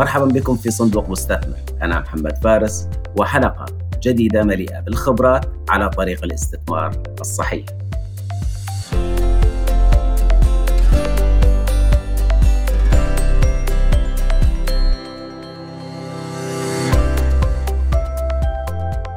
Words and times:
مرحبا 0.00 0.24
بكم 0.24 0.56
في 0.56 0.70
صندوق 0.70 1.08
مستثمر. 1.08 1.56
أنا 1.82 2.00
محمد 2.00 2.36
فارس 2.36 2.88
وحلقة 3.18 3.66
جديدة 4.02 4.44
مليئة 4.44 4.80
بالخبرات 4.80 5.44
على 5.68 5.88
طريق 5.88 6.24
الاستثمار 6.24 7.02
الصحيح. 7.20 7.66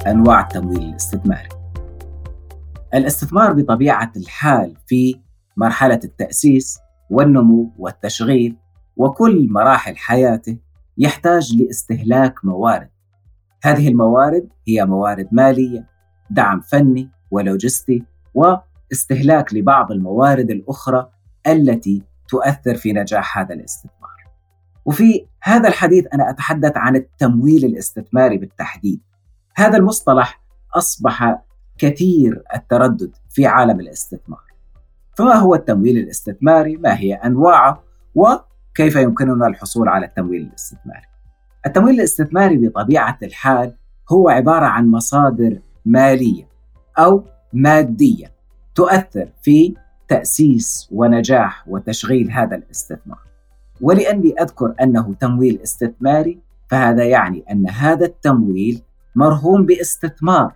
أنواع 0.07 0.39
التمويل 0.39 0.83
الاستثماري. 0.83 1.49
الاستثمار 2.93 3.53
بطبيعة 3.53 4.11
الحال 4.17 4.73
في 4.87 5.15
مرحلة 5.57 5.99
التأسيس 6.03 6.79
والنمو 7.09 7.71
والتشغيل 7.77 8.55
وكل 8.97 9.47
مراحل 9.51 9.97
حياته 9.97 10.57
يحتاج 10.97 11.55
لاستهلاك 11.55 12.45
موارد. 12.45 12.89
هذه 13.63 13.87
الموارد 13.87 14.49
هي 14.67 14.85
موارد 14.85 15.27
مالية، 15.31 15.87
دعم 16.29 16.61
فني 16.61 17.09
ولوجستي 17.31 18.05
واستهلاك 18.33 19.53
لبعض 19.53 19.91
الموارد 19.91 20.51
الأخرى 20.51 21.09
التي 21.47 22.03
تؤثر 22.27 22.75
في 22.75 22.93
نجاح 22.93 23.37
هذا 23.37 23.53
الاستثمار. 23.53 24.09
وفي 24.85 25.27
هذا 25.41 25.69
الحديث 25.69 26.05
أنا 26.13 26.29
أتحدث 26.29 26.77
عن 26.77 26.95
التمويل 26.95 27.65
الاستثماري 27.65 28.37
بالتحديد. 28.37 29.01
هذا 29.55 29.77
المصطلح 29.77 30.41
أصبح 30.75 31.43
كثير 31.77 32.43
التردد 32.55 33.15
في 33.29 33.45
عالم 33.45 33.79
الاستثمار. 33.79 34.43
فما 35.17 35.33
هو 35.33 35.55
التمويل 35.55 35.97
الاستثماري؟ 35.97 36.77
ما 36.77 36.99
هي 36.99 37.13
أنواعه؟ 37.13 37.83
وكيف 38.73 38.95
يمكننا 38.95 39.47
الحصول 39.47 39.89
على 39.89 40.05
التمويل 40.05 40.41
الاستثماري؟ 40.41 41.07
التمويل 41.65 41.95
الاستثماري 41.95 42.57
بطبيعة 42.57 43.17
الحال 43.23 43.75
هو 44.11 44.29
عبارة 44.29 44.65
عن 44.65 44.91
مصادر 44.91 45.59
مالية 45.85 46.47
أو 46.99 47.23
مادية 47.53 48.33
تؤثر 48.75 49.29
في 49.41 49.75
تأسيس 50.07 50.89
ونجاح 50.91 51.67
وتشغيل 51.67 52.31
هذا 52.31 52.55
الاستثمار. 52.55 53.17
ولأني 53.81 54.33
أذكر 54.41 54.75
أنه 54.81 55.13
تمويل 55.13 55.59
استثماري 55.63 56.39
فهذا 56.69 57.03
يعني 57.03 57.43
أن 57.51 57.69
هذا 57.69 58.05
التمويل 58.05 58.81
مرهون 59.15 59.65
باستثمار 59.65 60.53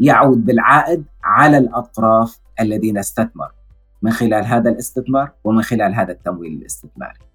يعود 0.00 0.44
بالعائد 0.44 1.04
على 1.24 1.58
الأطراف 1.58 2.40
الذين 2.60 2.98
استثمروا 2.98 3.58
من 4.02 4.10
خلال 4.10 4.44
هذا 4.44 4.70
الاستثمار 4.70 5.32
ومن 5.44 5.62
خلال 5.62 5.94
هذا 5.94 6.12
التمويل 6.12 6.52
الاستثماري. 6.52 7.27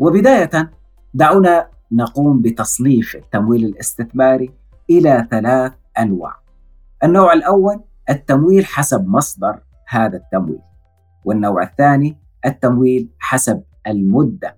وبداية 0.00 0.70
دعونا 1.14 1.68
نقوم 1.92 2.42
بتصنيف 2.42 3.16
التمويل 3.16 3.64
الاستثماري 3.64 4.50
إلى 4.90 5.28
ثلاث 5.30 5.72
أنواع. 5.98 6.36
النوع 7.04 7.32
الأول 7.32 7.80
التمويل 8.10 8.66
حسب 8.66 9.08
مصدر 9.08 9.62
هذا 9.88 10.16
التمويل. 10.16 10.60
والنوع 11.24 11.62
الثاني 11.62 12.18
التمويل 12.46 13.08
حسب 13.18 13.62
المدة 13.86 14.56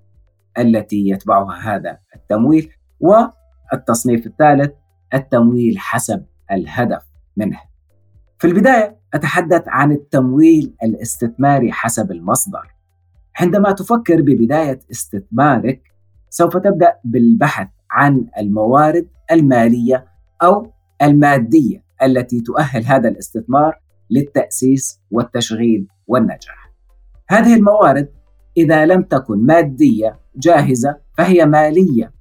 التي 0.59 1.09
يتبعها 1.09 1.75
هذا 1.75 1.99
التمويل 2.17 2.73
والتصنيف 3.01 4.27
الثالث 4.27 4.73
التمويل 5.15 5.79
حسب 5.79 6.25
الهدف 6.53 7.03
منه. 7.37 7.61
في 8.39 8.47
البداية 8.47 9.01
أتحدث 9.15 9.63
عن 9.67 9.93
التمويل 9.93 10.75
الاستثماري 10.83 11.73
حسب 11.73 12.11
المصدر. 12.13 12.72
عندما 13.41 13.73
تفكر 13.73 14.23
ببداية 14.23 14.81
استثمارك 14.91 15.83
سوف 16.31 16.57
تبدأ 16.57 16.95
بالبحث 17.05 17.69
عن 17.91 18.27
الموارد 18.39 19.09
المالية 19.33 20.07
أو 20.43 20.73
المادية 21.03 21.85
التي 22.03 22.41
تؤهل 22.41 22.85
هذا 22.85 23.09
الاستثمار 23.09 23.81
للتأسيس 24.11 25.01
والتشغيل 25.11 25.87
والنجاح. 26.07 26.73
هذه 27.29 27.55
الموارد 27.55 28.09
إذا 28.57 28.87
لم 28.87 29.03
تكن 29.03 29.47
مادية 29.47 30.21
جاهزة 30.37 30.97
فهي 31.19 31.47
مالية 31.47 32.13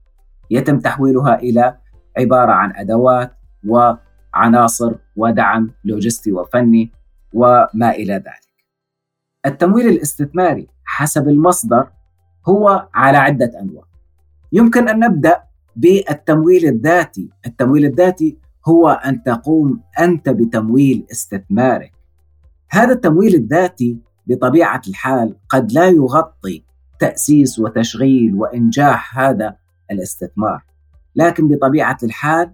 يتم 0.51 0.79
تحويلها 0.79 1.35
إلى 1.39 1.77
عبارة 2.17 2.51
عن 2.51 2.75
أدوات 2.75 3.31
وعناصر 3.67 4.95
ودعم 5.15 5.71
لوجستي 5.85 6.31
وفني 6.31 6.91
وما 7.33 7.91
إلى 7.91 8.13
ذلك. 8.13 8.50
التمويل 9.45 9.87
الاستثماري 9.87 10.67
حسب 10.85 11.27
المصدر 11.27 11.89
هو 12.47 12.87
على 12.93 13.17
عدة 13.17 13.51
أنواع. 13.59 13.83
يمكن 14.51 14.89
أن 14.89 14.99
نبدأ 14.99 15.43
بالتمويل 15.75 16.65
الذاتي، 16.65 17.29
التمويل 17.45 17.85
الذاتي 17.85 18.37
هو 18.67 18.89
أن 18.89 19.23
تقوم 19.23 19.81
أنت 19.99 20.29
بتمويل 20.29 21.05
استثمارك. 21.11 21.91
هذا 22.71 22.93
التمويل 22.93 23.35
الذاتي 23.35 23.97
بطبيعة 24.27 24.81
الحال 24.87 25.35
قد 25.49 25.71
لا 25.71 25.87
يغطي 25.87 26.63
تأسيس 26.99 27.59
وتشغيل 27.59 28.35
وإنجاح 28.35 29.19
هذا 29.19 29.55
الاستثمار، 29.91 30.63
لكن 31.15 31.47
بطبيعة 31.47 31.97
الحال 32.03 32.53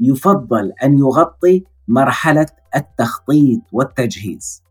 يفضل 0.00 0.72
أن 0.84 0.98
يغطي 0.98 1.64
مرحلة 1.88 2.46
التخطيط 2.76 3.60
والتجهيز. 3.72 4.67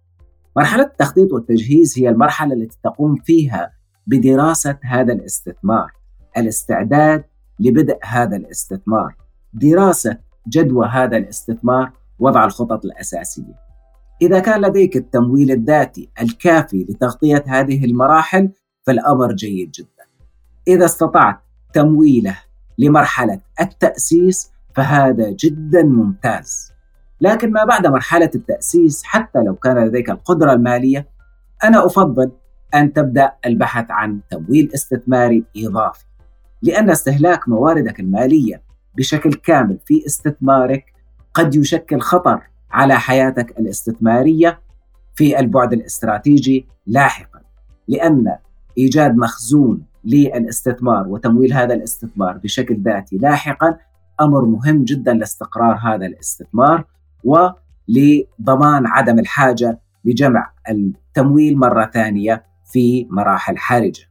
مرحلة 0.58 0.84
التخطيط 0.84 1.34
والتجهيز 1.34 2.00
هي 2.00 2.10
المرحلة 2.10 2.54
التي 2.54 2.78
تقوم 2.84 3.16
فيها 3.16 3.72
بدراسة 4.08 4.78
هذا 4.84 5.14
الاستثمار. 5.14 5.92
الاستعداد 6.38 7.24
لبدء 7.60 7.98
هذا 8.04 8.36
الاستثمار 8.36 9.16
دراسة 9.54 10.18
جدوى 10.48 10.88
هذا 10.88 11.18
الاستثمار 11.18 11.92
وضع 12.20 12.46
الخطط 12.46 12.86
الأساسية 12.86 13.68
إذا 14.22 14.40
كان 14.40 14.62
لديك 14.62 14.98
التمويل 14.98 15.52
الذاتي 15.52 16.10
الكافي 16.22 16.86
لتغطية 16.90 17.44
هذه 17.48 17.86
المراحل 17.86 18.50
فالأمر 18.84 19.34
جيد 19.34 19.72
جدا 19.72 20.06
إذا 20.68 20.86
استطعت 20.86 21.40
تمويله 21.74 22.38
لمرحلة 22.78 23.42
التأسيس 23.62 24.52
فهذا 24.76 25.30
جدا 25.30 25.84
ممتاز 25.84 26.77
لكن 27.22 27.52
ما 27.52 27.64
بعد 27.64 27.88
مرحلة 27.88 28.32
التأسيس 28.36 29.04
حتى 29.04 29.40
لو 29.40 29.56
كان 29.56 29.88
لديك 29.88 30.10
القدرة 30.10 30.54
المالية 30.54 31.08
أنا 31.64 31.86
أفضل 31.86 32.32
أن 32.76 32.94
تبدأ 32.94 33.32
البحث 33.46 33.86
عن 33.90 34.20
تمويل 34.30 34.72
استثماري 34.74 35.44
إضافي 35.58 36.06
لأن 36.62 36.90
استهلاك 36.90 37.50
مواردك 37.50 38.00
المالية 38.00 38.62
بشكل 38.98 39.34
كامل 39.34 39.80
في 39.86 40.06
استثمارك 40.06 40.86
قد 41.34 41.56
يشكل 41.56 42.00
خطر 42.00 42.42
على 42.72 43.00
حياتك 43.00 43.60
الاستثمارية 43.60 44.60
في 45.16 45.40
البعد 45.40 45.74
الاستراتيجي 45.74 46.68
لاحقا 46.88 47.42
لأن 47.88 48.36
إيجاد 48.78 49.16
مخزون 49.16 49.82
للاستثمار 50.06 51.08
وتمويل 51.08 51.54
هذا 51.54 51.74
الاستثمار 51.74 52.38
بشكل 52.38 52.82
ذاتي 52.82 53.18
لاحقا 53.18 53.78
أمر 54.22 54.46
مهم 54.46 54.84
جدا 54.84 55.14
لاستقرار 55.14 55.80
هذا 55.84 56.06
الاستثمار. 56.06 56.86
ولضمان 57.24 58.88
عدم 58.88 59.20
الحاجة 59.20 59.80
لجمع 60.06 60.52
التمويل 60.70 61.58
مرة 61.58 61.86
ثانية 61.94 62.46
في 62.72 63.08
مراحل 63.10 63.58
حرجة 63.58 64.04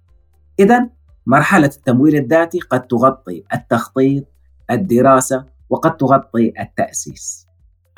إذا 0.60 0.88
مرحلة 1.26 1.66
التمويل 1.66 2.16
الذاتي 2.16 2.60
قد 2.60 2.86
تغطي 2.86 3.44
التخطيط، 3.54 4.24
الدراسة، 4.70 5.46
وقد 5.70 5.96
تغطي 5.96 6.52
التأسيس. 6.60 7.46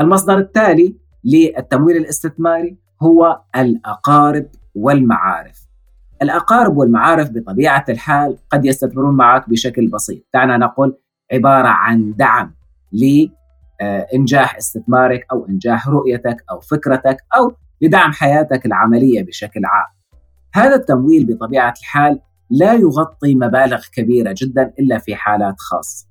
المصدر 0.00 0.38
التالي 0.38 0.96
للتمويل 1.24 1.96
الاستثماري 1.96 2.76
هو 3.02 3.40
الأقارب 3.56 4.46
والمعارف. 4.74 5.68
الأقارب 6.22 6.76
والمعارف 6.76 7.30
بطبيعة 7.30 7.84
الحال 7.88 8.38
قد 8.50 8.64
يستثمرون 8.64 9.16
معك 9.16 9.48
بشكل 9.50 9.88
بسيط، 9.88 10.24
دعنا 10.34 10.56
نقول 10.56 10.98
عبارة 11.32 11.68
عن 11.68 12.14
دعم 12.16 12.54
لإنجاح 13.80 14.56
استثمارك 14.56 15.26
أو 15.32 15.46
إنجاح 15.46 15.88
رؤيتك 15.88 16.44
أو 16.50 16.60
فكرتك 16.60 17.16
أو 17.36 17.52
لدعم 17.80 18.12
حياتك 18.12 18.66
العملية 18.66 19.22
بشكل 19.22 19.60
عام. 19.64 19.98
هذا 20.54 20.74
التمويل 20.74 21.26
بطبيعة 21.26 21.74
الحال 21.80 22.20
لا 22.50 22.74
يغطي 22.74 23.34
مبالغ 23.34 23.82
كبيرة 23.92 24.34
جدا 24.36 24.72
إلا 24.78 24.98
في 24.98 25.14
حالات 25.14 25.54
خاصة. 25.58 26.06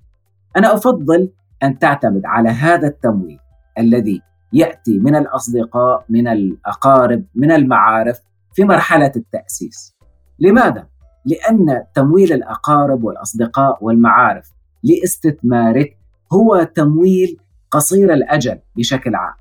أنا 0.58 0.74
أفضل 0.74 1.32
أن 1.64 1.80
تعتمد 1.80 2.22
على 2.26 2.50
هذا 2.50 2.88
التمويل 2.88 3.40
الذي 3.80 4.22
يأتي 4.54 5.00
من 5.00 5.16
الأصدقاء، 5.16 6.06
من 6.10 6.28
الأقارب، 6.28 7.26
من 7.36 7.52
المعارف 7.52 8.22
في 8.54 8.64
مرحلة 8.64 9.12
التأسيس. 9.16 9.96
لماذا؟ 10.40 10.88
لأن 11.26 11.84
تمويل 11.94 12.34
الأقارب 12.34 13.04
والأصدقاء 13.04 13.78
والمعارف 13.82 14.52
لاستثمارك 14.84 15.98
هو 16.34 16.64
تمويل 16.64 17.38
قصير 17.72 18.14
الأجل 18.14 18.60
بشكل 18.76 19.16
عام. 19.16 19.34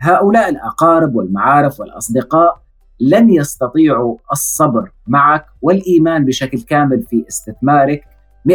هؤلاء 0.00 0.48
الأقارب 0.48 1.14
والمعارف 1.14 1.80
والأصدقاء 1.80 2.62
لن 3.00 3.30
يستطيعوا 3.30 4.16
الصبر 4.32 4.90
معك 5.06 5.46
والإيمان 5.62 6.24
بشكل 6.24 6.60
كامل 6.62 7.02
في 7.02 7.24
استثمارك 7.28 8.04
100% 8.44 8.52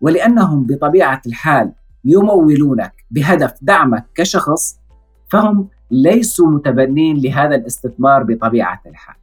ولأنهم 0.00 0.66
بطبيعة 0.66 1.20
الحال 1.26 1.72
يمولونك 2.04 2.92
بهدف 3.10 3.54
دعمك 3.62 4.04
كشخص 4.14 4.80
فهم 5.28 5.68
ليسوا 5.90 6.50
متبنين 6.50 7.16
لهذا 7.16 7.54
الاستثمار 7.54 8.22
بطبيعة 8.22 8.80
الحال. 8.86 9.16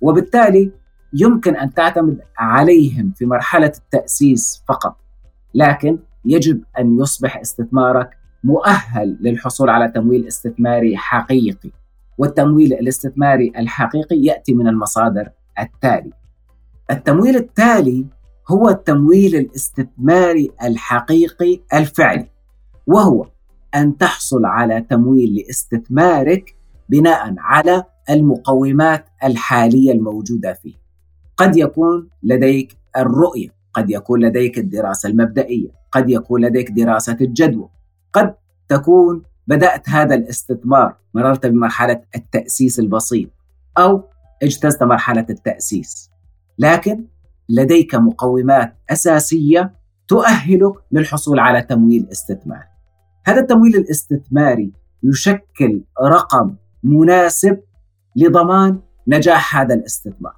وبالتالي 0.00 0.72
يمكن 1.12 1.56
أن 1.56 1.74
تعتمد 1.74 2.20
عليهم 2.38 3.12
في 3.16 3.26
مرحلة 3.26 3.72
التأسيس 3.78 4.64
فقط. 4.68 4.96
لكن 5.54 5.98
يجب 6.24 6.62
أن 6.78 6.98
يصبح 7.00 7.36
استثمارك 7.36 8.19
مؤهل 8.44 9.18
للحصول 9.20 9.70
على 9.70 9.88
تمويل 9.88 10.26
استثماري 10.26 10.96
حقيقي 10.96 11.70
والتمويل 12.18 12.72
الاستثماري 12.72 13.52
الحقيقي 13.58 14.16
يأتي 14.16 14.54
من 14.54 14.68
المصادر 14.68 15.28
التالي. 15.58 16.12
التمويل 16.90 17.36
التالي 17.36 18.06
هو 18.50 18.68
التمويل 18.68 19.36
الاستثماري 19.36 20.50
الحقيقي 20.62 21.60
الفعلي 21.74 22.26
وهو 22.86 23.26
أن 23.74 23.98
تحصل 23.98 24.44
على 24.44 24.80
تمويل 24.90 25.34
لاستثمارك 25.34 26.56
بناء 26.88 27.34
على 27.38 27.84
المقومات 28.10 29.04
الحالية 29.24 29.92
الموجودة 29.92 30.52
فيه. 30.52 30.74
قد 31.36 31.56
يكون 31.56 32.08
لديك 32.22 32.76
الرؤية، 32.96 33.48
قد 33.72 33.90
يكون 33.90 34.20
لديك 34.20 34.58
الدراسة 34.58 35.08
المبدئية، 35.08 35.68
قد 35.92 36.10
يكون 36.10 36.44
لديك 36.44 36.70
دراسة 36.70 37.16
الجدوى، 37.20 37.68
قد 38.12 38.34
تكون 38.68 39.22
بدأت 39.46 39.88
هذا 39.88 40.14
الاستثمار 40.14 40.96
مررت 41.14 41.46
بمرحلة 41.46 42.02
التأسيس 42.16 42.78
البسيط 42.78 43.30
أو 43.78 44.08
اجتزت 44.42 44.82
مرحلة 44.82 45.26
التأسيس. 45.30 46.10
لكن 46.58 47.04
لديك 47.48 47.94
مقومات 47.94 48.76
أساسية 48.90 49.74
تؤهلك 50.08 50.72
للحصول 50.92 51.38
على 51.38 51.62
تمويل 51.62 52.08
استثماري. 52.12 52.68
هذا 53.26 53.40
التمويل 53.40 53.76
الاستثماري 53.76 54.72
يشكل 55.02 55.84
رقم 56.02 56.56
مناسب 56.82 57.60
لضمان 58.16 58.80
نجاح 59.06 59.56
هذا 59.56 59.74
الاستثمار. 59.74 60.36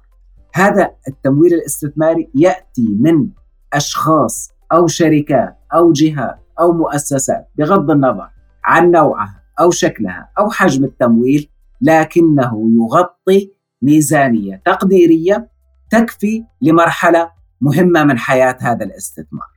هذا 0.53 0.91
التمويل 1.07 1.53
الاستثماري 1.53 2.29
يأتي 2.35 2.97
من 2.99 3.29
أشخاص 3.73 4.51
أو 4.71 4.87
شركات 4.87 5.57
أو 5.73 5.91
جهات 5.91 6.42
أو 6.59 6.71
مؤسسات 6.71 7.49
بغض 7.55 7.91
النظر 7.91 8.29
عن 8.63 8.91
نوعها 8.91 9.43
أو 9.59 9.71
شكلها 9.71 10.29
أو 10.39 10.49
حجم 10.49 10.83
التمويل 10.83 11.49
لكنه 11.81 12.71
يغطي 12.75 13.51
ميزانية 13.81 14.61
تقديرية 14.65 15.49
تكفي 15.89 16.45
لمرحلة 16.61 17.31
مهمة 17.61 18.03
من 18.03 18.17
حياة 18.17 18.57
هذا 18.61 18.85
الاستثمار. 18.85 19.47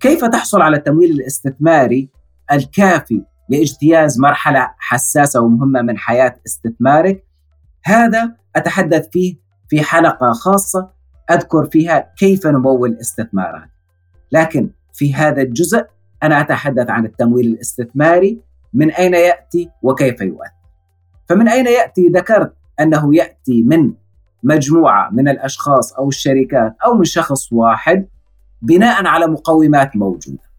كيف 0.00 0.24
تحصل 0.24 0.62
على 0.62 0.76
التمويل 0.76 1.10
الاستثماري 1.10 2.10
الكافي 2.52 3.24
لاجتياز 3.48 4.20
مرحلة 4.20 4.74
حساسة 4.78 5.40
ومهمة 5.40 5.82
من 5.82 5.98
حياة 5.98 6.40
استثمارك؟ 6.46 7.24
هذا 7.84 8.36
أتحدث 8.56 9.08
فيه 9.12 9.36
في 9.68 9.82
حلقة 9.82 10.32
خاصة 10.32 10.90
أذكر 11.30 11.68
فيها 11.72 12.12
كيف 12.18 12.46
نمول 12.46 12.96
استثمارات. 13.00 13.70
لكن 14.32 14.70
في 14.92 15.14
هذا 15.14 15.42
الجزء 15.42 15.86
أنا 16.22 16.40
أتحدث 16.40 16.90
عن 16.90 17.04
التمويل 17.04 17.46
الاستثماري 17.46 18.40
من 18.74 18.90
أين 18.90 19.14
يأتي 19.14 19.70
وكيف 19.82 20.20
يؤثر 20.20 20.60
فمن 21.28 21.48
أين 21.48 21.66
يأتي؟ 21.66 22.08
ذكرت 22.08 22.52
أنه 22.80 23.14
يأتي 23.14 23.62
من 23.62 23.92
مجموعة 24.42 25.10
من 25.12 25.28
الأشخاص 25.28 25.92
أو 25.92 26.08
الشركات 26.08 26.76
أو 26.84 26.94
من 26.94 27.04
شخص 27.04 27.52
واحد 27.52 28.06
بناء 28.62 29.06
على 29.06 29.26
مقومات 29.26 29.96
موجودة. 29.96 30.50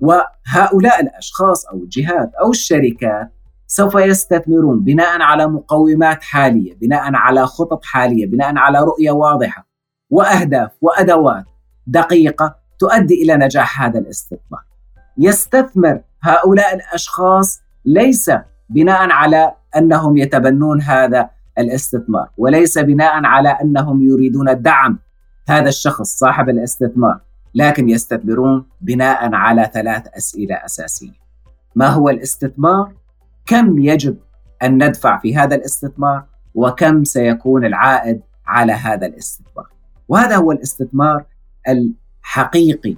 وهؤلاء 0.00 1.02
الأشخاص 1.02 1.66
أو 1.66 1.76
الجهات 1.76 2.34
أو 2.34 2.50
الشركات 2.50 3.32
سوف 3.66 3.94
يستثمرون 3.94 4.84
بناء 4.84 5.22
على 5.22 5.46
مقومات 5.46 6.22
حالية 6.22 6.74
بناء 6.74 7.14
على 7.14 7.46
خطط 7.46 7.84
حالية 7.84 8.26
بناء 8.26 8.56
على 8.56 8.78
رؤية 8.78 9.10
واضحة 9.10 9.68
وأهداف 10.10 10.70
وأدوات 10.80 11.44
دقيقة 11.86 12.56
تؤدي 12.78 13.22
إلى 13.22 13.36
نجاح 13.36 13.82
هذا 13.82 13.98
الاستثمار. 13.98 14.71
يستثمر 15.18 16.00
هؤلاء 16.22 16.74
الأشخاص 16.74 17.62
ليس 17.84 18.30
بناء 18.68 19.10
على 19.10 19.54
أنهم 19.76 20.16
يتبنون 20.16 20.80
هذا 20.80 21.30
الاستثمار 21.58 22.28
وليس 22.38 22.78
بناء 22.78 23.24
على 23.24 23.48
أنهم 23.48 24.02
يريدون 24.02 24.62
دعم 24.62 24.98
هذا 25.48 25.68
الشخص 25.68 26.18
صاحب 26.18 26.48
الاستثمار 26.48 27.20
لكن 27.54 27.88
يستثمرون 27.88 28.66
بناء 28.80 29.34
على 29.34 29.70
ثلاث 29.74 30.06
أسئلة 30.16 30.54
أساسية. 30.54 31.22
ما 31.74 31.86
هو 31.86 32.08
الاستثمار؟ 32.08 32.92
كم 33.46 33.78
يجب 33.78 34.16
أن 34.62 34.86
ندفع 34.86 35.18
في 35.18 35.36
هذا 35.36 35.54
الاستثمار؟ 35.54 36.24
وكم 36.54 37.04
سيكون 37.04 37.64
العائد 37.64 38.20
على 38.46 38.72
هذا 38.72 39.06
الاستثمار؟ 39.06 39.66
وهذا 40.08 40.36
هو 40.36 40.52
الاستثمار 40.52 41.24
الحقيقي 41.68 42.96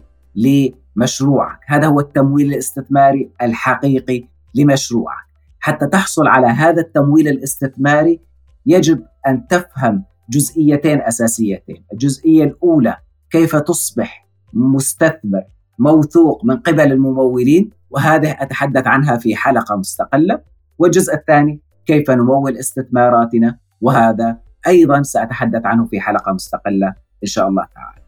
مشروعك. 0.96 1.58
هذا 1.66 1.86
هو 1.86 2.00
التمويل 2.00 2.46
الاستثماري 2.52 3.30
الحقيقي 3.42 4.28
لمشروعك. 4.54 5.24
حتى 5.60 5.86
تحصل 5.86 6.26
على 6.26 6.46
هذا 6.46 6.80
التمويل 6.80 7.28
الاستثماري 7.28 8.20
يجب 8.66 9.02
أن 9.26 9.46
تفهم 9.46 10.04
جزئيتين 10.30 11.00
أساسيتين. 11.02 11.84
الجزئية 11.92 12.44
الأولى 12.44 12.96
كيف 13.30 13.56
تصبح 13.56 14.26
مستثمر 14.52 15.42
موثوق 15.78 16.44
من 16.44 16.56
قبل 16.56 16.92
الممولين؟ 16.92 17.70
وهذه 17.90 18.36
أتحدث 18.40 18.86
عنها 18.86 19.16
في 19.16 19.36
حلقة 19.36 19.76
مستقلة. 19.76 20.40
والجزء 20.78 21.14
الثاني 21.14 21.60
كيف 21.86 22.10
نمول 22.10 22.56
استثماراتنا؟ 22.56 23.58
وهذا 23.80 24.38
أيضا 24.66 25.02
سأتحدث 25.02 25.66
عنه 25.66 25.86
في 25.86 26.00
حلقة 26.00 26.32
مستقلة 26.32 26.86
إن 27.22 27.28
شاء 27.28 27.48
الله 27.48 27.66
تعالى. 27.74 28.04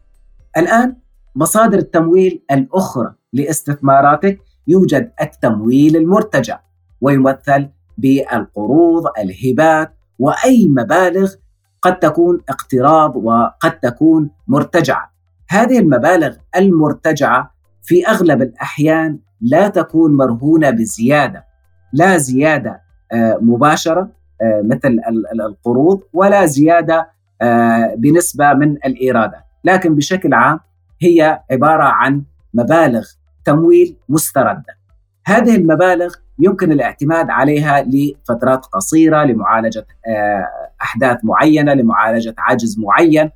الآن 0.57 0.95
مصادر 1.37 1.77
التمويل 1.77 2.43
الأخرى 2.51 3.13
لاستثماراتك 3.33 4.39
يوجد 4.67 5.11
التمويل 5.21 5.95
المرتجع 5.95 6.59
ويمثل 7.01 7.69
بالقروض 7.97 9.03
الهبات 9.19 9.93
وأي 10.19 10.67
مبالغ 10.67 11.33
قد 11.81 11.99
تكون 11.99 12.41
اقتراض 12.49 13.15
وقد 13.15 13.79
تكون 13.79 14.29
مرتجعة. 14.47 15.11
هذه 15.49 15.79
المبالغ 15.79 16.35
المرتجعة 16.55 17.51
في 17.83 18.07
أغلب 18.07 18.41
الأحيان 18.41 19.19
لا 19.41 19.67
تكون 19.67 20.17
مرهونة 20.17 20.69
بزيادة، 20.69 21.45
لا 21.93 22.17
زيادة 22.17 22.81
آه، 23.11 23.37
مباشرة 23.41 24.11
آه، 24.41 24.61
مثل 24.65 24.99
القروض 25.45 26.01
ولا 26.13 26.45
زيادة 26.45 27.09
آه، 27.41 27.95
بنسبة 27.97 28.53
من 28.53 28.71
الإيرادات، 28.85 29.43
لكن 29.63 29.95
بشكل 29.95 30.33
عام 30.33 30.59
هي 31.01 31.41
عبارة 31.51 31.83
عن 31.83 32.23
مبالغ 32.53 33.07
تمويل 33.45 33.97
مستردة. 34.09 34.77
هذه 35.25 35.55
المبالغ 35.55 36.15
يمكن 36.39 36.71
الاعتماد 36.71 37.29
عليها 37.29 37.81
لفترات 37.81 38.65
قصيرة 38.65 39.23
لمعالجة 39.23 39.87
آه، 40.07 40.47
أحداث 40.81 41.17
معينة، 41.23 41.73
لمعالجة 41.73 42.35
عجز 42.37 42.79
معين 42.79 43.29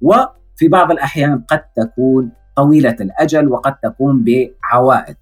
وفي 0.00 0.68
بعض 0.68 0.90
الأحيان 0.90 1.44
قد 1.48 1.62
تكون 1.76 2.32
طويلة 2.56 2.96
الأجل 3.00 3.48
وقد 3.48 3.74
تكون 3.74 4.24
بعوائد. 4.24 5.16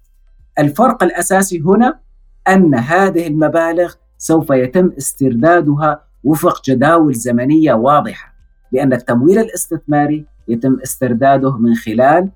الفرق 0.59 1.03
الأساسي 1.03 1.59
هنا 1.59 1.99
أن 2.47 2.75
هذه 2.75 3.27
المبالغ 3.27 3.93
سوف 4.17 4.49
يتم 4.49 4.91
استردادها 4.97 6.03
وفق 6.23 6.61
جداول 6.65 7.13
زمنية 7.13 7.73
واضحة 7.73 8.33
لأن 8.71 8.93
التمويل 8.93 9.39
الاستثماري 9.39 10.25
يتم 10.47 10.77
استرداده 10.83 11.57
من 11.57 11.73
خلال 11.75 12.29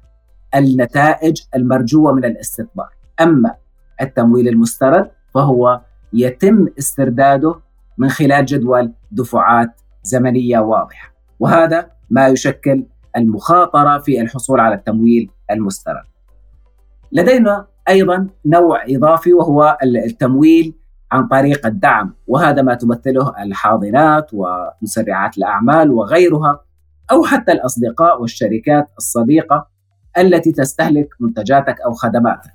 النتائج 0.56 1.42
المرجوة 1.56 2.14
من 2.14 2.26
الاستثمار، 2.26 2.90
أما 3.22 3.56
التمويل 4.02 4.48
المسترد 4.48 5.12
فهو 5.34 5.82
يتم 6.14 6.68
استرداده 6.80 7.56
من 7.98 8.10
خلال 8.10 8.46
جدول 8.46 8.92
دفعات 9.12 9.82
زمنية 10.04 10.60
واضحة، 10.60 11.14
وهذا 11.40 11.90
ما 12.10 12.28
يشكل 12.28 12.86
المخاطرة 13.18 14.00
في 14.00 14.22
الحصول 14.22 14.60
على 14.60 14.76
التمويل 14.76 15.30
المسترد. 15.52 16.04
لدينا 17.12 17.68
أيضا 17.90 18.28
نوع 18.46 18.84
إضافي 18.90 19.34
وهو 19.34 19.78
التمويل 19.84 20.76
عن 21.12 21.28
طريق 21.28 21.66
الدعم 21.66 22.14
وهذا 22.28 22.62
ما 22.62 22.74
تمثله 22.74 23.44
الحاضنات 23.44 24.32
ومسرعات 24.34 25.38
الأعمال 25.38 25.92
وغيرها 25.92 26.62
أو 27.12 27.24
حتى 27.24 27.52
الأصدقاء 27.52 28.22
والشركات 28.22 28.88
الصديقة 28.98 29.68
التي 30.18 30.52
تستهلك 30.52 31.10
منتجاتك 31.20 31.82
أو 31.86 31.94
خدماتك. 31.94 32.52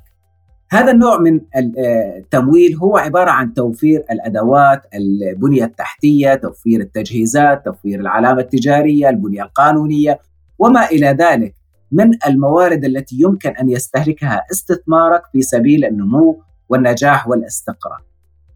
هذا 0.71 0.93
النوع 0.93 1.19
من 1.19 1.41
التمويل 1.57 2.77
هو 2.77 2.97
عبارة 2.97 3.31
عن 3.31 3.55
توفير 3.55 4.05
الأدوات، 4.11 4.83
البنية 4.95 5.65
التحتية، 5.65 6.35
توفير 6.35 6.81
التجهيزات، 6.81 7.65
توفير 7.65 8.01
العلامة 8.01 8.41
التجارية، 8.41 9.09
البنية 9.09 9.43
القانونية 9.43 10.19
وما 10.59 10.87
إلى 10.87 11.07
ذلك 11.07 11.55
من 11.93 12.11
الموارد 12.27 12.85
التي 12.85 13.17
يمكن 13.21 13.51
أن 13.51 13.71
يستهلكها 13.71 14.43
استثمارك 14.53 15.23
في 15.33 15.43
سبيل 15.43 15.85
النمو 15.85 16.43
والنجاح 16.69 17.29
والاستقرار. 17.29 18.03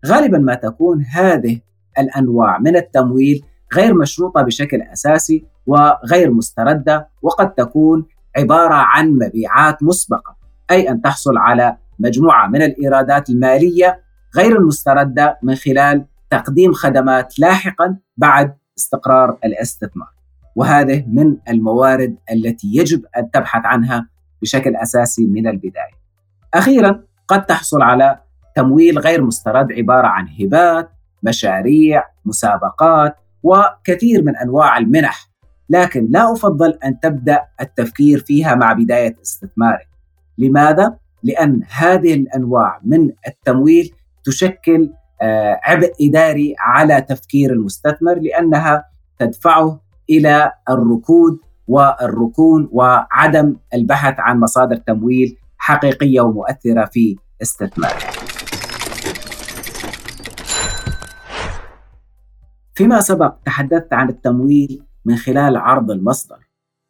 غالبا 0.07 0.39
ما 0.39 0.55
تكون 0.55 1.05
هذه 1.05 1.61
الأنواع 1.99 2.59
من 2.59 2.77
التمويل 2.77 3.45
غير 3.75 3.95
مشروطة 3.95 4.43
بشكل 4.43 4.83
أساسي 4.83 5.45
وغير 5.71 6.31
مستردة 6.31 7.09
وقد 7.23 7.55
تكون 7.55 8.07
عبارة 8.39 8.75
عن 8.75 9.11
مبيعات 9.11 9.83
مسبقة 9.83 10.37
أي 10.71 10.91
أن 10.91 11.03
تحصل 11.03 11.39
على 11.39 11.77
مجموعة 11.99 12.47
من 12.47 12.63
الإيرادات 12.63 13.31
المالية 13.31 14.01
غير 14.37 14.59
المستردة 14.59 15.39
من 15.43 15.55
خلال 15.55 16.07
تقديم 16.31 16.73
خدمات 16.73 17.39
لاحقا 17.39 17.97
بعد 18.17 18.57
استقرار 18.79 19.39
الاستثمار. 19.45 20.09
وهذه 20.57 21.05
من 21.07 21.37
الموارد 21.49 22.17
التي 22.33 22.67
يجب 22.75 23.05
أن 23.17 23.31
تبحث 23.31 23.63
عنها 23.65 24.09
بشكل 24.43 24.77
أساسي 24.77 25.27
من 25.27 25.47
البداية. 25.47 26.01
أخيرا 26.55 27.03
قد 27.29 27.47
تحصل 27.47 27.83
على 27.83 28.19
تمويل 28.57 28.99
غير 28.99 29.25
مسترد 29.25 29.73
عبارة 29.73 30.07
عن 30.07 30.29
هبات، 30.41 30.91
مشاريع، 31.23 32.05
مسابقات 32.25 33.17
وكثير 33.43 34.23
من 34.23 34.37
أنواع 34.37 34.79
المنح، 34.79 35.30
لكن 35.71 36.07
لا 36.11 36.33
أفضل 36.33 36.79
أن 36.85 37.01
تبدأ 37.01 37.43
التفكير 37.61 38.19
فيها 38.19 38.55
مع 38.55 38.73
بداية 38.73 39.17
استثمارك. 39.23 39.89
لماذا؟ 40.39 40.97
لأن 41.23 41.61
هذه 41.77 42.15
الأنواع 42.15 42.81
من 42.85 43.11
التمويل 43.29 43.95
تشكل 44.25 44.93
آه، 45.23 45.61
عبء 45.65 45.93
إداري 46.01 46.55
على 46.59 47.01
تفكير 47.01 47.53
المستثمر 47.53 48.15
لأنها 48.15 48.85
تدفعه 49.19 49.81
إلى 50.11 50.53
الركود 50.71 51.39
والركون 51.69 52.69
وعدم 52.73 53.57
البحث 53.75 54.15
عن 54.19 54.41
مصادر 54.41 54.77
تمويل 54.77 55.37
حقيقية 55.59 56.21
ومؤثرة 56.21 56.85
في 56.85 57.17
استثماره. 57.43 57.99
فيما 62.75 63.01
سبق 63.01 63.35
تحدثت 63.45 63.93
عن 63.93 64.09
التمويل 64.09 64.83
من 65.05 65.17
خلال 65.17 65.57
عرض 65.57 65.91
المصدر. 65.91 66.39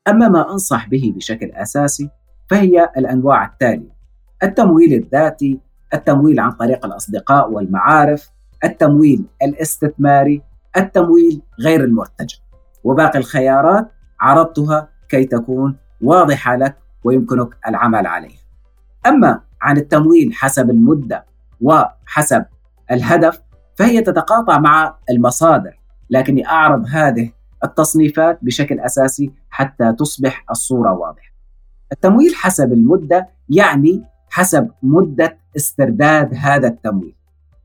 أما 0.09 0.29
ما 0.29 0.53
أنصح 0.53 0.89
به 0.89 1.13
بشكل 1.17 1.51
أساسي 1.51 2.11
فهي 2.51 2.91
الأنواع 2.97 3.45
التالية: 3.45 3.97
التمويل 4.43 4.95
الذاتي، 4.95 5.61
التمويل 5.95 6.41
عن 6.41 6.51
طريق 6.51 6.87
الأصدقاء 6.87 7.51
والمعارف، 7.51 8.31
التمويل 8.65 9.25
الاستثماري، 9.43 10.43
التمويل 10.77 11.43
غير 11.61 11.85
المرتجع. 11.85 12.39
وباقي 12.85 13.19
الخيارات 13.19 13.93
عرضتها 14.21 14.89
كي 15.09 15.25
تكون 15.25 15.77
واضحة 16.03 16.57
لك 16.57 16.77
ويمكنك 17.05 17.57
العمل 17.69 18.07
عليها. 18.07 18.41
أما 19.07 19.41
عن 19.63 19.77
التمويل 19.77 20.35
حسب 20.35 20.71
المدة 20.71 21.25
وحسب 21.61 22.45
الهدف 22.91 23.41
فهي 23.75 24.01
تتقاطع 24.01 24.59
مع 24.59 24.95
المصادر 25.11 25.81
لكني 26.11 26.47
أعرض 26.47 26.87
هذه 26.89 27.33
التصنيفات 27.65 28.39
بشكل 28.43 28.81
أساسي 28.81 29.33
حتى 29.51 29.93
تصبح 29.99 30.45
الصورة 30.51 30.93
واضحة. 30.93 31.31
التمويل 31.93 32.35
حسب 32.35 32.73
المدة 32.73 33.29
يعني 33.49 34.05
حسب 34.29 34.71
مدة 34.83 35.39
استرداد 35.57 36.35
هذا 36.35 36.69
التمويل. 36.69 37.15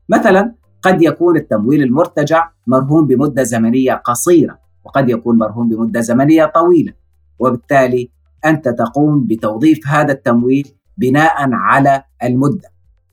مثلا 0.08 0.54
قد 0.82 1.02
يكون 1.02 1.36
التمويل 1.36 1.82
المرتجع 1.82 2.50
مرهون 2.66 3.06
بمدة 3.06 3.42
زمنية 3.42 3.94
قصيرة 3.94 4.58
وقد 4.84 5.08
يكون 5.08 5.38
مرهون 5.38 5.68
بمدة 5.68 6.00
زمنية 6.00 6.44
طويلة 6.44 6.92
وبالتالي 7.38 8.10
أنت 8.44 8.68
تقوم 8.68 9.26
بتوظيف 9.26 9.86
هذا 9.86 10.12
التمويل 10.12 10.68
بناء 10.96 11.52
على 11.52 12.02
المدة. 12.24 12.68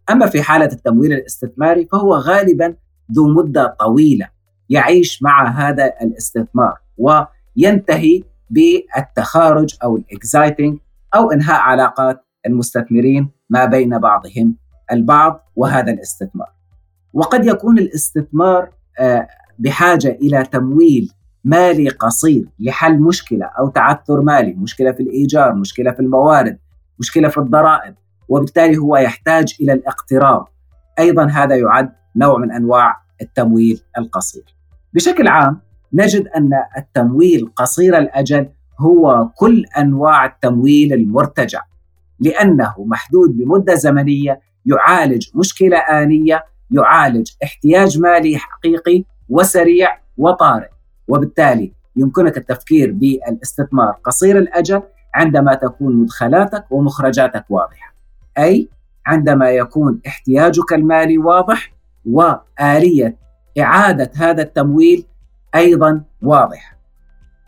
أما 0.09 0.25
في 0.25 0.41
حالة 0.41 0.65
التمويل 0.65 1.13
الاستثماري 1.13 1.85
فهو 1.91 2.15
غالبا 2.15 2.75
ذو 3.11 3.27
مدة 3.27 3.75
طويلة 3.79 4.27
يعيش 4.73 5.23
مع 5.23 5.47
هذا 5.47 5.93
الاستثمار 6.01 6.77
وينتهي 6.97 8.23
بالتخارج 8.49 9.75
أو 9.83 9.97
الاكزايتنج 9.97 10.77
أو 11.15 11.31
إنهاء 11.31 11.61
علاقات 11.61 12.25
المستثمرين 12.45 13.31
ما 13.49 13.65
بين 13.65 13.99
بعضهم 13.99 14.55
البعض 14.91 15.51
وهذا 15.55 15.91
الاستثمار. 15.91 16.49
وقد 17.13 17.45
يكون 17.45 17.79
الاستثمار 17.79 18.69
آه، 18.99 19.27
بحاجة 19.59 20.17
إلى 20.21 20.43
تمويل 20.43 21.11
مالي 21.43 21.89
قصير 21.89 22.45
لحل 22.59 22.99
مشكلة 22.99 23.45
أو 23.59 23.69
تعثر 23.69 24.21
مالي، 24.21 24.53
مشكلة 24.53 24.91
في 24.91 25.03
الإيجار، 25.03 25.55
مشكلة 25.55 25.91
في 25.91 25.99
الموارد، 25.99 26.59
مشكلة 26.99 27.29
في 27.29 27.37
الضرائب، 27.37 27.95
وبالتالي 28.29 28.77
هو 28.77 28.97
يحتاج 28.97 29.55
إلى 29.61 29.73
الاقتراض. 29.73 30.49
أيضا 30.99 31.25
هذا 31.25 31.55
يعد 31.55 31.91
نوع 32.15 32.37
من 32.37 32.51
أنواع 32.51 33.03
التمويل 33.21 33.81
القصير. 33.97 34.52
بشكل 34.93 35.27
عام 35.27 35.61
نجد 35.93 36.27
أن 36.27 36.49
التمويل 36.77 37.51
قصير 37.55 37.97
الأجل 37.97 38.49
هو 38.79 39.29
كل 39.35 39.65
أنواع 39.77 40.25
التمويل 40.25 40.93
المرتجع 40.93 41.61
لأنه 42.19 42.73
محدود 42.77 43.37
بمدة 43.37 43.75
زمنية 43.75 44.39
يعالج 44.65 45.27
مشكلة 45.35 45.77
آنية 45.77 46.43
يعالج 46.71 47.31
احتياج 47.43 47.99
مالي 47.99 48.37
حقيقي 48.37 49.03
وسريع 49.29 49.99
وطارئ 50.17 50.69
وبالتالي 51.07 51.73
يمكنك 51.95 52.37
التفكير 52.37 52.91
بالاستثمار 52.91 53.91
قصير 54.03 54.37
الأجل 54.37 54.81
عندما 55.15 55.53
تكون 55.53 55.95
مدخلاتك 55.95 56.71
ومخرجاتك 56.71 57.45
واضحة 57.49 57.93
أي 58.37 58.69
عندما 59.05 59.49
يكون 59.49 60.01
احتياجك 60.07 60.73
المالي 60.73 61.17
واضح 61.17 61.73
وآلية 62.05 63.22
إعادة 63.59 64.11
هذا 64.15 64.41
التمويل 64.41 65.05
أيضا 65.55 66.01
واضح. 66.21 66.77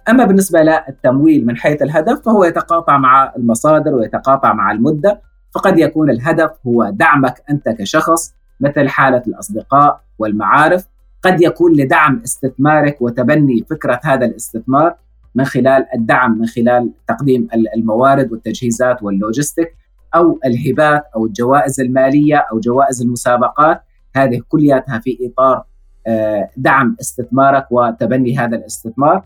أما 0.10 0.26
بالنسبة 0.26 0.62
للتمويل 0.62 1.46
من 1.46 1.58
حيث 1.58 1.82
الهدف 1.82 2.22
فهو 2.26 2.44
يتقاطع 2.44 2.98
مع 2.98 3.34
المصادر 3.38 3.94
ويتقاطع 3.94 4.54
مع 4.54 4.72
المدة 4.72 5.22
فقد 5.56 5.80
يكون 5.80 6.10
الهدف 6.10 6.52
هو 6.68 6.90
دعمك 6.90 7.44
أنت 7.50 7.70
كشخص 7.70 8.34
مثل 8.60 8.90
حالة 8.90 9.24
الأصدقاء 9.28 10.02
والمعارف 10.20 10.86
قد 11.22 11.42
يكون 11.42 11.74
لدعم 11.74 12.22
استثمارك 12.24 13.02
وتبني 13.02 13.66
فكرة 13.70 14.00
هذا 14.04 14.26
الاستثمار 14.26 14.96
من 15.36 15.46
خلال 15.46 15.86
الدعم 15.96 16.40
من 16.40 16.46
خلال 16.46 16.92
تقديم 17.08 17.48
الموارد 17.76 18.32
والتجهيزات 18.32 19.04
واللوجستيك 19.04 19.76
أو 20.16 20.40
الهبات 20.46 21.04
أو 21.16 21.26
الجوائز 21.26 21.80
المالية 21.80 22.46
أو 22.52 22.60
جوائز 22.60 23.02
المسابقات 23.02 23.82
هذه 24.16 24.42
كلياتها 24.50 25.00
في 25.00 25.18
إطار 25.22 25.56
آه، 25.58 25.66
دعم 26.58 26.96
استثمارك 27.02 27.68
وتبني 27.72 28.38
هذا 28.38 28.56
الاستثمار 28.56 29.26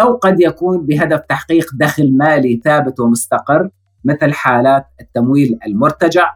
أو 0.00 0.16
قد 0.16 0.40
يكون 0.40 0.86
بهدف 0.86 1.20
تحقيق 1.20 1.66
دخل 1.74 2.16
مالي 2.16 2.60
ثابت 2.64 3.00
ومستقر 3.00 3.70
مثل 4.04 4.32
حالات 4.32 4.86
التمويل 5.00 5.58
المرتجع 5.66 6.34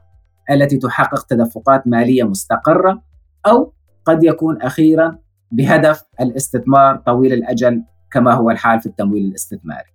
التي 0.50 0.76
تحقق 0.76 1.26
تدفقات 1.26 1.86
مالية 1.86 2.22
مستقرة 2.22 3.02
أو 3.46 3.72
قد 4.04 4.24
يكون 4.24 4.62
أخيرا 4.62 5.18
بهدف 5.50 6.04
الاستثمار 6.20 6.96
طويل 6.96 7.32
الأجل 7.32 7.82
كما 8.12 8.34
هو 8.34 8.50
الحال 8.50 8.80
في 8.80 8.86
التمويل 8.86 9.24
الاستثماري. 9.26 9.94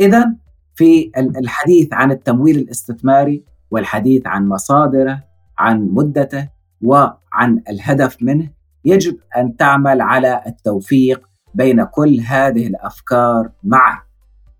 اذا 0.00 0.34
في 0.74 1.10
الحديث 1.16 1.88
عن 1.92 2.10
التمويل 2.10 2.58
الاستثماري 2.58 3.44
والحديث 3.70 4.26
عن 4.26 4.48
مصادره، 4.48 5.22
عن 5.58 5.88
مدته 5.90 6.48
وعن 6.82 7.62
الهدف 7.68 8.22
منه 8.22 8.50
يجب 8.88 9.16
أن 9.36 9.56
تعمل 9.56 10.00
على 10.00 10.42
التوفيق 10.46 11.28
بين 11.54 11.84
كل 11.84 12.20
هذه 12.20 12.66
الأفكار 12.66 13.50
معا. 13.64 13.98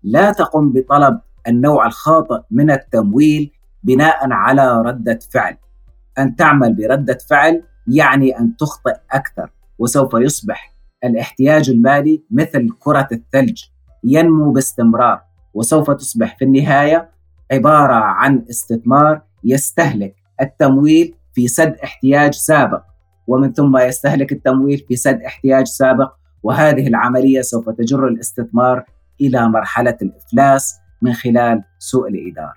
لا 0.03 0.31
تقم 0.31 0.73
بطلب 0.73 1.19
النوع 1.47 1.85
الخاطئ 1.85 2.41
من 2.51 2.71
التمويل 2.71 3.51
بناء 3.83 4.31
على 4.31 4.81
ردة 4.81 5.19
فعل. 5.33 5.57
أن 6.19 6.35
تعمل 6.35 6.73
بردة 6.75 7.17
فعل 7.29 7.63
يعني 7.87 8.39
أن 8.39 8.57
تخطئ 8.57 8.95
أكثر 9.11 9.51
وسوف 9.79 10.13
يصبح 10.13 10.73
الاحتياج 11.03 11.69
المالي 11.69 12.23
مثل 12.31 12.69
كرة 12.79 13.07
الثلج 13.11 13.63
ينمو 14.03 14.51
باستمرار 14.51 15.21
وسوف 15.53 15.91
تصبح 15.91 16.37
في 16.37 16.45
النهاية 16.45 17.09
عبارة 17.51 17.93
عن 17.93 18.45
استثمار 18.49 19.21
يستهلك 19.43 20.15
التمويل 20.41 21.15
في 21.33 21.47
سد 21.47 21.75
احتياج 21.83 22.33
سابق 22.33 22.81
ومن 23.29 23.53
ثم 23.53 23.77
يستهلك 23.77 24.31
التمويل 24.31 24.85
في 24.87 24.95
سد 24.95 25.21
احتياج 25.21 25.67
سابق 25.67 26.13
وهذه 26.43 26.87
العملية 26.87 27.41
سوف 27.41 27.69
تجر 27.69 28.07
الاستثمار 28.07 28.83
إلى 29.21 29.49
مرحلة 29.49 29.97
الإفلاس 30.01 30.75
من 31.01 31.13
خلال 31.13 31.63
سوء 31.79 32.09
الإدارة. 32.09 32.53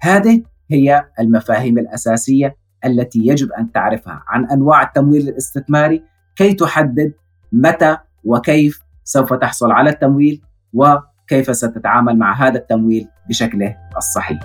هذه 0.00 0.42
هي 0.70 1.04
المفاهيم 1.20 1.78
الأساسية 1.78 2.56
التي 2.84 3.18
يجب 3.18 3.52
أن 3.52 3.72
تعرفها 3.72 4.22
عن 4.28 4.44
أنواع 4.44 4.82
التمويل 4.82 5.28
الاستثماري 5.28 6.02
كي 6.36 6.54
تحدد 6.54 7.12
متى 7.52 7.96
وكيف 8.24 8.82
سوف 9.04 9.34
تحصل 9.34 9.72
على 9.72 9.90
التمويل 9.90 10.42
وكيف 10.72 11.56
ستتعامل 11.56 12.18
مع 12.18 12.46
هذا 12.46 12.58
التمويل 12.58 13.08
بشكله 13.28 13.76
الصحيح. 13.96 14.40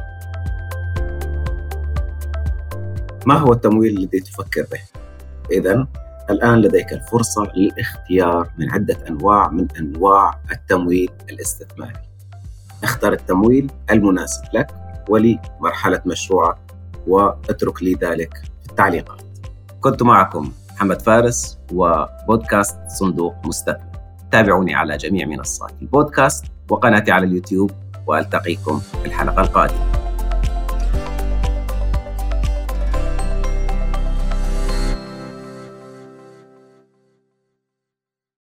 ما 3.25 3.33
هو 3.33 3.53
التمويل 3.53 3.97
الذي 3.97 4.19
تفكر 4.19 4.65
به؟ 4.71 5.01
إذا 5.51 5.87
الآن 6.29 6.61
لديك 6.61 6.93
الفرصة 6.93 7.51
للاختيار 7.55 8.51
من 8.57 8.71
عدة 8.71 8.97
أنواع 9.09 9.49
من 9.49 9.67
أنواع 9.79 10.39
التمويل 10.51 11.09
الاستثماري. 11.29 11.99
اختر 12.83 13.13
التمويل 13.13 13.71
المناسب 13.91 14.43
لك 14.53 14.67
ولمرحلة 15.09 16.01
مشروعك 16.05 16.57
واترك 17.07 17.83
لي 17.83 17.93
ذلك 17.93 18.33
في 18.33 18.69
التعليقات. 18.69 19.21
كنت 19.81 20.03
معكم 20.03 20.51
محمد 20.75 21.01
فارس 21.01 21.57
وبودكاست 21.73 22.77
صندوق 22.87 23.35
مستثمر. 23.45 23.91
تابعوني 24.31 24.75
على 24.75 24.97
جميع 24.97 25.27
منصات 25.27 25.71
البودكاست 25.81 26.45
وقناتي 26.69 27.11
على 27.11 27.25
اليوتيوب 27.25 27.71
وألتقيكم 28.07 28.79
في 28.79 29.05
الحلقة 29.05 29.41
القادمة 29.41 29.90